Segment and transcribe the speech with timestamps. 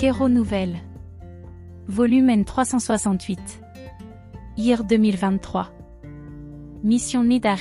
[0.00, 0.78] Kero Nouvelle.
[1.86, 3.38] Volume N368.
[4.56, 5.70] Year 2023.
[6.82, 7.54] Mission Nid à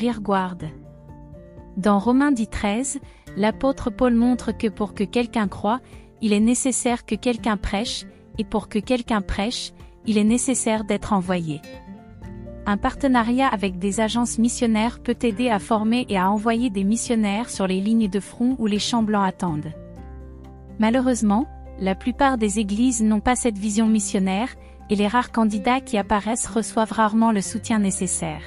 [1.75, 2.99] Dans Romains 10 13,
[3.35, 5.81] l'apôtre Paul montre que pour que quelqu'un croie,
[6.21, 8.05] il est nécessaire que quelqu'un prêche,
[8.37, 9.73] et pour que quelqu'un prêche,
[10.05, 11.59] il est nécessaire d'être envoyé.
[12.65, 17.49] Un partenariat avec des agences missionnaires peut aider à former et à envoyer des missionnaires
[17.49, 19.73] sur les lignes de front où les champs blancs attendent.
[20.79, 21.45] Malheureusement,
[21.79, 24.49] la plupart des églises n'ont pas cette vision missionnaire,
[24.89, 28.41] et les rares candidats qui apparaissent reçoivent rarement le soutien nécessaire.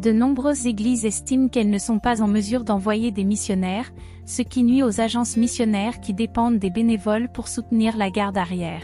[0.00, 3.92] De nombreuses églises estiment qu'elles ne sont pas en mesure d'envoyer des missionnaires,
[4.26, 8.82] ce qui nuit aux agences missionnaires qui dépendent des bénévoles pour soutenir la garde arrière.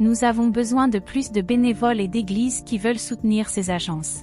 [0.00, 4.20] Nous avons besoin de plus de bénévoles et d'églises qui veulent soutenir ces agences.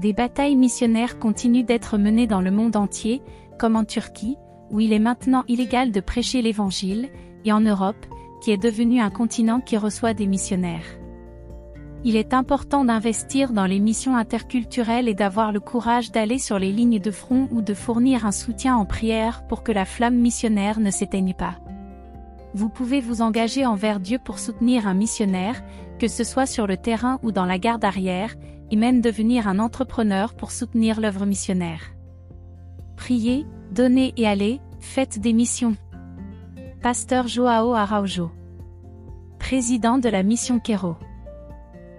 [0.00, 3.22] Des batailles missionnaires continuent d'être menées dans le monde entier,
[3.58, 4.36] comme en Turquie,
[4.74, 7.08] où il est maintenant illégal de prêcher l'Évangile,
[7.44, 8.06] et en Europe,
[8.42, 10.98] qui est devenu un continent qui reçoit des missionnaires.
[12.02, 16.72] Il est important d'investir dans les missions interculturelles et d'avoir le courage d'aller sur les
[16.72, 20.80] lignes de front ou de fournir un soutien en prière pour que la flamme missionnaire
[20.80, 21.54] ne s'éteigne pas.
[22.52, 25.62] Vous pouvez vous engager envers Dieu pour soutenir un missionnaire,
[26.00, 28.34] que ce soit sur le terrain ou dans la garde arrière,
[28.72, 31.94] et même devenir un entrepreneur pour soutenir l'œuvre missionnaire.
[32.96, 35.76] Priez, donnez et allez, faites des missions.
[36.82, 38.30] Pasteur Joao Araujo.
[39.38, 40.96] Président de la mission Quero.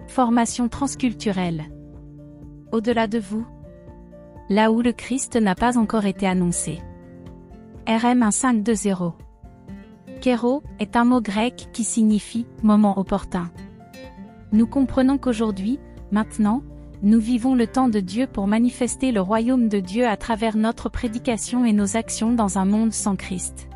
[0.06, 1.64] Formation transculturelle.
[2.72, 3.46] Au-delà de vous.
[4.48, 6.80] Là où le Christ n'a pas encore été annoncé.
[7.88, 9.14] RM 1520.
[10.20, 13.50] Kero est un mot grec qui signifie moment opportun.
[14.52, 15.78] Nous comprenons qu'aujourd'hui,
[16.10, 16.62] maintenant,
[17.06, 20.88] nous vivons le temps de Dieu pour manifester le royaume de Dieu à travers notre
[20.88, 23.68] prédication et nos actions dans un monde sans Christ.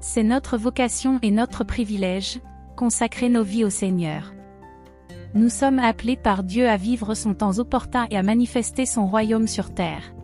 [0.00, 2.40] C'est notre vocation et notre privilège,
[2.76, 4.32] consacrer nos vies au Seigneur.
[5.34, 9.46] Nous sommes appelés par Dieu à vivre son temps opportun et à manifester son royaume
[9.46, 10.14] sur terre.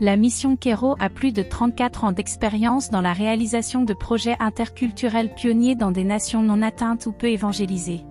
[0.00, 5.32] La mission Kero a plus de 34 ans d'expérience dans la réalisation de projets interculturels
[5.34, 8.04] pionniers dans des nations non atteintes ou peu évangélisées.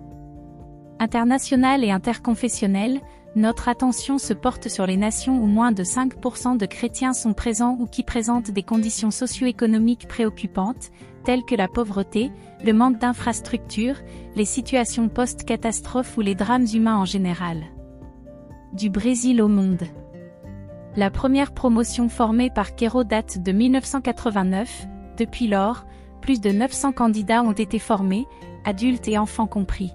[1.04, 2.98] International et interconfessionnel,
[3.36, 7.76] notre attention se porte sur les nations où moins de 5% de chrétiens sont présents
[7.78, 10.92] ou qui présentent des conditions socio-économiques préoccupantes,
[11.22, 12.32] telles que la pauvreté,
[12.64, 13.98] le manque d'infrastructures,
[14.34, 17.64] les situations post-catastrophes ou les drames humains en général.
[18.72, 19.82] Du Brésil au monde.
[20.96, 24.86] La première promotion formée par Kero date de 1989,
[25.18, 25.84] depuis lors,
[26.22, 28.26] plus de 900 candidats ont été formés,
[28.64, 29.92] adultes et enfants compris.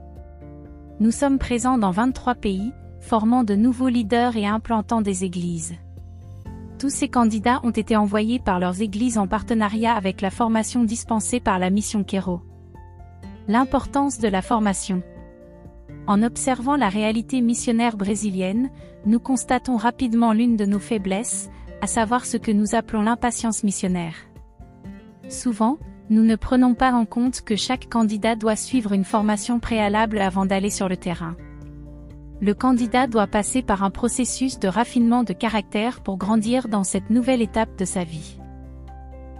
[1.01, 5.75] Nous sommes présents dans 23 pays, formant de nouveaux leaders et implantant des églises.
[6.77, 11.39] Tous ces candidats ont été envoyés par leurs églises en partenariat avec la formation dispensée
[11.39, 12.41] par la mission Kero.
[13.47, 15.01] L'importance de la formation.
[16.05, 18.69] En observant la réalité missionnaire brésilienne,
[19.05, 21.49] nous constatons rapidement l'une de nos faiblesses,
[21.81, 24.15] à savoir ce que nous appelons l'impatience missionnaire.
[25.29, 25.77] Souvent,
[26.09, 30.45] nous ne prenons pas en compte que chaque candidat doit suivre une formation préalable avant
[30.45, 31.35] d'aller sur le terrain.
[32.41, 37.09] Le candidat doit passer par un processus de raffinement de caractère pour grandir dans cette
[37.09, 38.37] nouvelle étape de sa vie.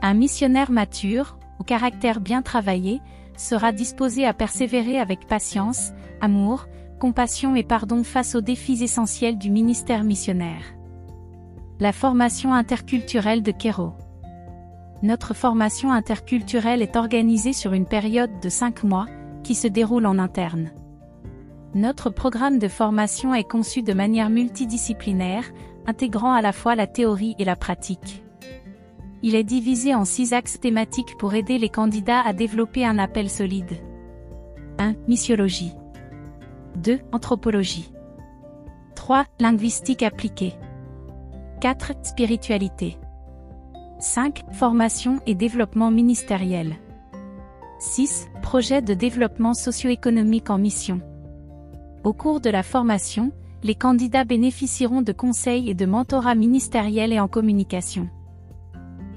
[0.01, 3.01] Un missionnaire mature, au caractère bien travaillé,
[3.37, 5.91] sera disposé à persévérer avec patience,
[6.21, 6.67] amour,
[6.99, 10.63] compassion et pardon face aux défis essentiels du ministère missionnaire.
[11.79, 13.93] La formation interculturelle de Kero.
[15.01, 19.05] Notre formation interculturelle est organisée sur une période de 5 mois,
[19.43, 20.71] qui se déroule en interne.
[21.73, 25.45] Notre programme de formation est conçu de manière multidisciplinaire,
[25.85, 28.23] intégrant à la fois la théorie et la pratique.
[29.21, 33.29] Il est divisé en six axes thématiques pour aider les candidats à développer un appel
[33.29, 33.77] solide.
[34.79, 34.95] 1.
[35.07, 35.73] Missiologie.
[36.75, 36.99] 2.
[37.11, 37.91] Anthropologie.
[38.95, 39.25] 3.
[39.39, 40.55] Linguistique appliquée.
[41.61, 41.93] 4.
[42.03, 42.97] Spiritualité.
[44.01, 44.45] 5.
[44.53, 46.77] Formation et développement ministériel.
[47.79, 48.29] 6.
[48.41, 51.01] Projet de développement socio-économique en mission.
[52.05, 57.19] Au cours de la formation, les candidats bénéficieront de conseils et de mentorat ministériel et
[57.19, 58.07] en communication.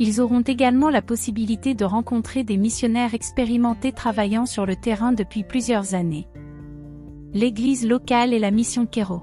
[0.01, 5.45] Ils auront également la possibilité de rencontrer des missionnaires expérimentés travaillant sur le terrain depuis
[5.45, 6.27] plusieurs années.
[7.35, 9.23] L'Église locale et la mission Kero.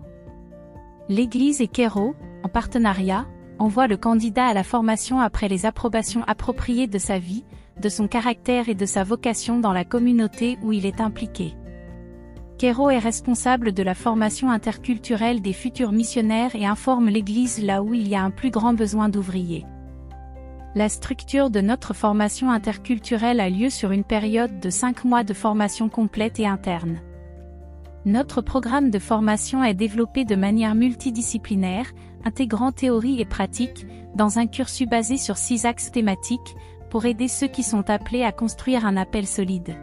[1.10, 2.16] L'Église et Kero,
[2.46, 3.26] en partenariat,
[3.60, 7.44] envoie le candidat à la formation après les approbations appropriées de sa vie,
[7.80, 11.54] de son caractère et de sa vocation dans la communauté où il est impliqué.
[12.58, 17.94] Kero est responsable de la formation interculturelle des futurs missionnaires et informe l'Église là où
[17.94, 19.66] il y a un plus grand besoin d'ouvriers.
[20.76, 25.34] La structure de notre formation interculturelle a lieu sur une période de 5 mois de
[25.34, 27.00] formation complète et interne.
[28.06, 31.92] Notre programme de formation est développé de manière multidisciplinaire,
[32.26, 33.86] intégrant théorie et pratique,
[34.16, 36.56] dans un cursus basé sur six axes thématiques,
[36.90, 39.76] pour aider ceux qui sont appelés à construire un appel solide.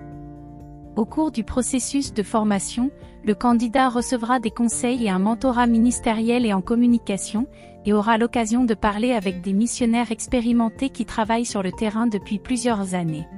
[0.96, 2.90] Au cours du processus de formation,
[3.24, 7.46] le candidat recevra des conseils et un mentorat ministériel et en communication,
[7.84, 12.38] et aura l'occasion de parler avec des missionnaires expérimentés qui travaillent sur le terrain depuis
[12.38, 13.28] plusieurs années.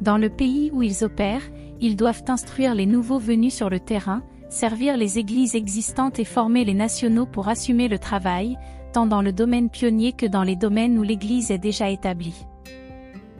[0.00, 4.22] Dans le pays où ils opèrent, ils doivent instruire les nouveaux venus sur le terrain,
[4.54, 8.56] servir les églises existantes et former les nationaux pour assumer le travail,
[8.92, 12.46] tant dans le domaine pionnier que dans les domaines où l'Église est déjà établie.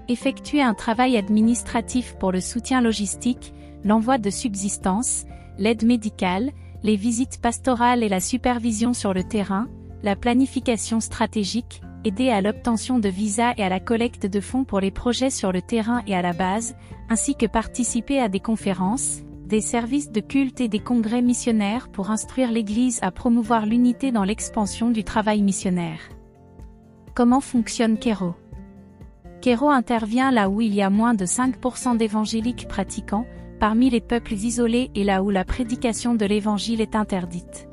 [0.08, 5.24] Effectuer un travail administratif pour le soutien logistique, l'envoi de subsistance,
[5.56, 6.50] l'aide médicale,
[6.82, 9.68] les visites pastorales et la supervision sur le terrain,
[10.02, 14.80] la planification stratégique, aider à l'obtention de visas et à la collecte de fonds pour
[14.80, 16.74] les projets sur le terrain et à la base,
[17.08, 22.10] ainsi que participer à des conférences, des services de culte et des congrès missionnaires pour
[22.10, 26.00] instruire l'Église à promouvoir l'unité dans l'expansion du travail missionnaire.
[27.14, 28.34] Comment fonctionne Kero?
[29.42, 33.26] Kero intervient là où il y a moins de 5% d'évangéliques pratiquants,
[33.60, 37.68] parmi les peuples isolés et là où la prédication de l'Évangile est interdite.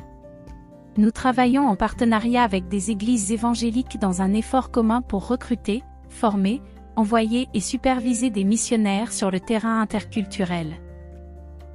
[0.98, 6.62] Nous travaillons en partenariat avec des églises évangéliques dans un effort commun pour recruter, former,
[6.98, 10.76] envoyer et superviser des missionnaires sur le terrain interculturel.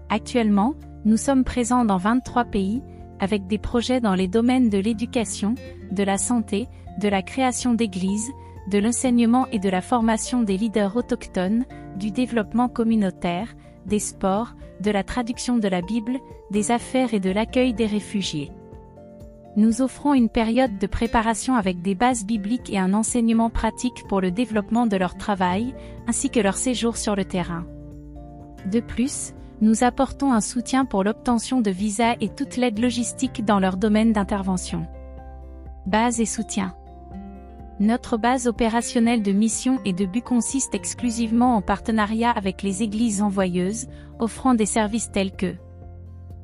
[0.09, 0.75] Actuellement,
[1.05, 2.83] nous sommes présents dans 23 pays,
[3.19, 5.55] avec des projets dans les domaines de l'éducation,
[5.91, 6.69] de la santé,
[7.01, 8.31] de la création d'églises,
[8.71, 11.65] de l'enseignement et de la formation des leaders autochtones,
[11.97, 13.55] du développement communautaire,
[13.87, 16.19] des sports, de la traduction de la Bible,
[16.51, 18.53] des affaires et de l'accueil des réfugiés.
[19.57, 24.21] Nous offrons une période de préparation avec des bases bibliques et un enseignement pratique pour
[24.21, 25.75] le développement de leur travail,
[26.07, 27.65] ainsi que leur séjour sur le terrain.
[28.71, 33.59] De plus, nous apportons un soutien pour l'obtention de visas et toute l'aide logistique dans
[33.59, 34.87] leur domaine d'intervention.
[35.87, 36.75] Base et soutien.
[37.79, 43.21] Notre base opérationnelle de mission et de but consiste exclusivement en partenariat avec les églises
[43.21, 43.87] envoyeuses,
[44.19, 45.55] offrant des services tels que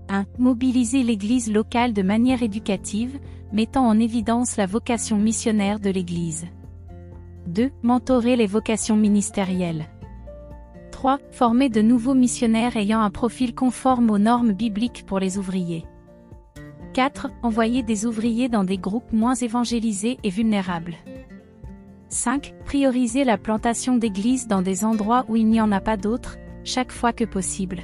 [0.08, 0.26] 1.
[0.38, 3.18] Mobiliser l'église locale de manière éducative,
[3.52, 6.46] mettant en évidence la vocation missionnaire de l'église.
[7.46, 7.70] 2.
[7.82, 9.86] Mentorer les vocations ministérielles.
[11.02, 11.18] 3.
[11.32, 15.84] Former de nouveaux missionnaires ayant un profil conforme aux normes bibliques pour les ouvriers.
[16.92, 17.28] 4.
[17.42, 20.94] Envoyer des ouvriers dans des groupes moins évangélisés et vulnérables.
[22.08, 22.54] 5.
[22.64, 26.92] Prioriser la plantation d'églises dans des endroits où il n'y en a pas d'autres, chaque
[26.92, 27.80] fois que possible.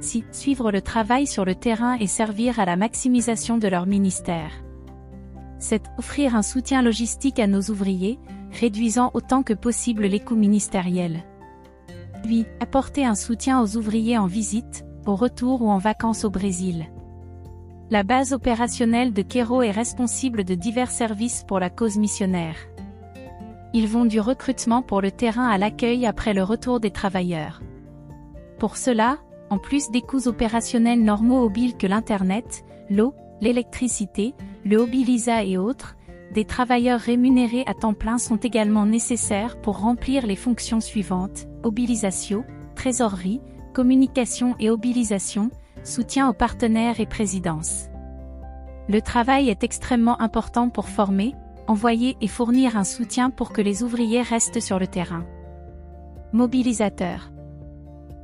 [0.00, 0.24] 6.
[0.32, 4.52] Suivre le travail sur le terrain et servir à la maximisation de leur ministère.
[5.58, 5.82] 7.
[5.98, 8.18] Offrir un soutien logistique à nos ouvriers,
[8.52, 11.22] réduisant autant que possible les coûts ministériels.
[12.24, 12.46] 8.
[12.60, 16.86] Apporter un soutien aux ouvriers en visite, au retour ou en vacances au Brésil.
[17.90, 22.56] La base opérationnelle de Kero est responsable de divers services pour la cause missionnaire.
[23.74, 27.62] Ils vont du recrutement pour le terrain à l'accueil après le retour des travailleurs.
[28.58, 29.18] Pour cela,
[29.50, 34.34] en plus des coûts opérationnels normaux au que l'Internet, l'eau, l'électricité,
[34.64, 35.95] le Hobilisa et autres,
[36.32, 42.44] des travailleurs rémunérés à temps plein sont également nécessaires pour remplir les fonctions suivantes, mobilisation,
[42.74, 43.40] trésorerie,
[43.72, 45.50] communication et mobilisation,
[45.84, 47.88] soutien aux partenaires et présidence.
[48.88, 51.34] Le travail est extrêmement important pour former,
[51.66, 55.24] envoyer et fournir un soutien pour que les ouvriers restent sur le terrain.
[56.32, 57.30] Mobilisateur.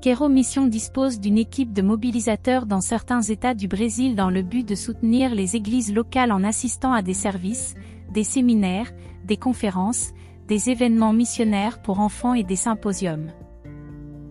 [0.03, 4.69] Kero Mission dispose d'une équipe de mobilisateurs dans certains États du Brésil dans le but
[4.69, 7.77] de soutenir les églises locales en assistant à des services,
[8.11, 8.91] des séminaires,
[9.25, 10.11] des conférences,
[10.49, 13.31] des événements missionnaires pour enfants et des symposiums.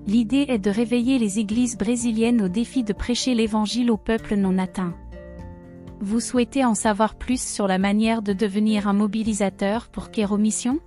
[0.08, 4.58] L'idée est de réveiller les églises brésiliennes au défi de prêcher l'évangile au peuple non
[4.58, 4.94] atteint.
[6.01, 10.80] Vous souhaitez en savoir plus sur la manière de devenir un mobilisateur pour Kero Mission?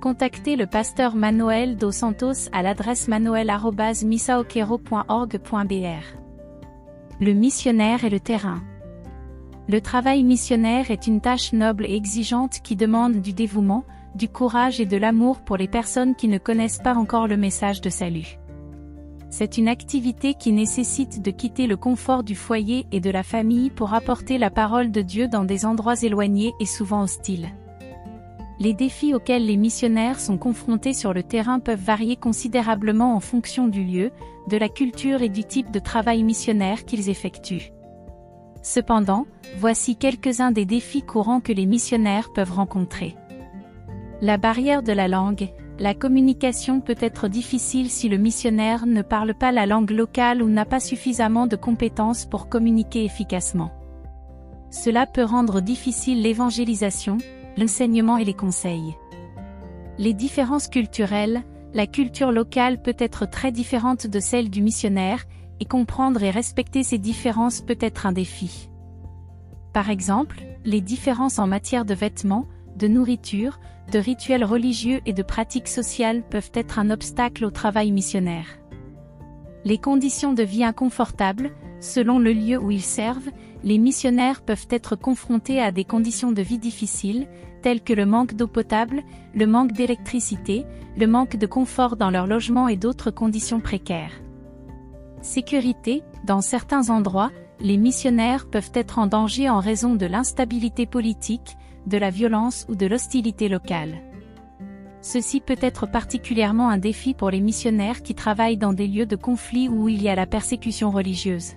[0.00, 6.04] Contactez le pasteur Manuel dos Santos à l'adresse manuel.misaokero.org.br.
[7.20, 8.62] Le missionnaire et le terrain.
[9.68, 13.82] Le travail missionnaire est une tâche noble et exigeante qui demande du dévouement,
[14.14, 17.80] du courage et de l'amour pour les personnes qui ne connaissent pas encore le message
[17.80, 18.38] de salut.
[19.30, 23.70] C'est une activité qui nécessite de quitter le confort du foyer et de la famille
[23.70, 27.48] pour apporter la parole de Dieu dans des endroits éloignés et souvent hostiles.
[28.60, 33.68] Les défis auxquels les missionnaires sont confrontés sur le terrain peuvent varier considérablement en fonction
[33.68, 34.10] du lieu,
[34.48, 37.72] de la culture et du type de travail missionnaire qu'ils effectuent.
[38.62, 39.26] Cependant,
[39.58, 43.14] voici quelques-uns des défis courants que les missionnaires peuvent rencontrer.
[44.20, 49.34] La barrière de la langue, la communication peut être difficile si le missionnaire ne parle
[49.34, 53.70] pas la langue locale ou n'a pas suffisamment de compétences pour communiquer efficacement.
[54.70, 57.18] Cela peut rendre difficile l'évangélisation,
[57.58, 58.96] l'enseignement et les conseils.
[59.98, 61.42] Les différences culturelles,
[61.74, 65.24] la culture locale peut être très différente de celle du missionnaire,
[65.60, 68.70] et comprendre et respecter ces différences peut être un défi.
[69.72, 72.46] Par exemple, les différences en matière de vêtements,
[72.76, 73.58] de nourriture,
[73.90, 78.46] de rituels religieux et de pratiques sociales peuvent être un obstacle au travail missionnaire.
[79.64, 83.30] Les conditions de vie inconfortables, selon le lieu où ils servent,
[83.64, 87.26] les missionnaires peuvent être confrontés à des conditions de vie difficiles,
[87.62, 89.02] telles que le manque d'eau potable,
[89.34, 90.64] le manque d'électricité,
[90.96, 94.22] le manque de confort dans leur logement et d'autres conditions précaires.
[95.22, 97.30] Sécurité, dans certains endroits,
[97.60, 101.56] les missionnaires peuvent être en danger en raison de l'instabilité politique,
[101.86, 104.02] de la violence ou de l'hostilité locale.
[105.00, 109.16] Ceci peut être particulièrement un défi pour les missionnaires qui travaillent dans des lieux de
[109.16, 111.54] conflit où il y a la persécution religieuse.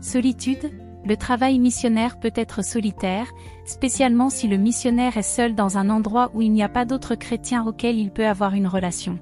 [0.00, 0.70] Solitude,
[1.04, 3.28] le travail missionnaire peut être solitaire,
[3.64, 7.14] spécialement si le missionnaire est seul dans un endroit où il n'y a pas d'autres
[7.14, 9.18] chrétiens auxquels il peut avoir une relation.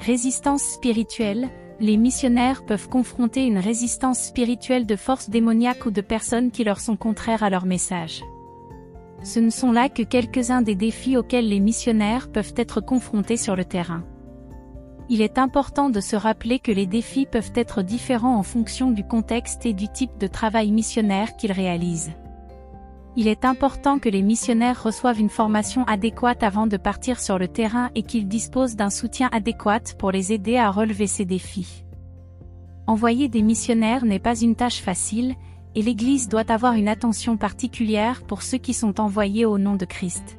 [0.00, 1.48] Résistance spirituelle,
[1.78, 6.80] les missionnaires peuvent confronter une résistance spirituelle de forces démoniaques ou de personnes qui leur
[6.80, 8.22] sont contraires à leur message.
[9.22, 13.54] Ce ne sont là que quelques-uns des défis auxquels les missionnaires peuvent être confrontés sur
[13.54, 14.02] le terrain.
[15.12, 19.04] Il est important de se rappeler que les défis peuvent être différents en fonction du
[19.04, 22.12] contexte et du type de travail missionnaire qu'ils réalisent.
[23.14, 27.46] Il est important que les missionnaires reçoivent une formation adéquate avant de partir sur le
[27.46, 31.84] terrain et qu'ils disposent d'un soutien adéquat pour les aider à relever ces défis.
[32.86, 35.34] Envoyer des missionnaires n'est pas une tâche facile,
[35.74, 39.84] et l'Église doit avoir une attention particulière pour ceux qui sont envoyés au nom de
[39.84, 40.38] Christ.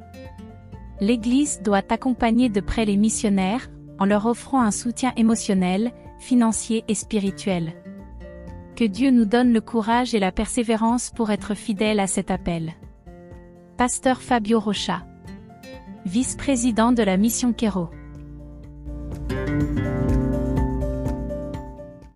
[1.00, 3.70] L'Église doit accompagner de près les missionnaires,
[4.00, 7.74] en leur offrant un soutien émotionnel, financier et spirituel.
[8.76, 12.74] Que Dieu nous donne le courage et la persévérance pour être fidèles à cet appel.
[13.78, 15.06] Pasteur Fabio Rocha,
[16.06, 17.90] vice-président de la mission Kero.